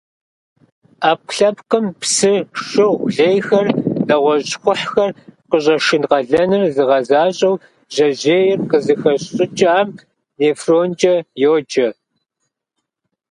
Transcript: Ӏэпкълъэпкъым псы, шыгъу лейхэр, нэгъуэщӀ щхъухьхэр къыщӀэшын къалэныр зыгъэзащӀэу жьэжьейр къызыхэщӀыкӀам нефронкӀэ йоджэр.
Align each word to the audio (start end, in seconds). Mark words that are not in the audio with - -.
Ӏэпкълъэпкъым 1.01 1.85
псы, 1.99 2.33
шыгъу 2.65 2.97
лейхэр, 3.15 3.67
нэгъуэщӀ 4.07 4.47
щхъухьхэр 4.49 5.11
къыщӀэшын 5.49 6.03
къалэныр 6.09 6.63
зыгъэзащӀэу 6.75 7.61
жьэжьейр 7.93 8.59
къызыхэщӀыкӀам 8.69 9.87
нефронкӀэ 10.39 11.15
йоджэр. 11.41 11.93